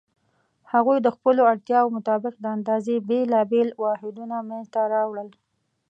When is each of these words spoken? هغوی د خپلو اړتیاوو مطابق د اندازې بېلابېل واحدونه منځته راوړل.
هغوی 0.71 0.97
د 1.01 1.07
خپلو 1.15 1.41
اړتیاوو 1.51 1.95
مطابق 1.97 2.33
د 2.39 2.45
اندازې 2.57 2.95
بېلابېل 3.09 3.69
واحدونه 3.83 4.35
منځته 4.49 4.79
راوړل. 4.93 5.29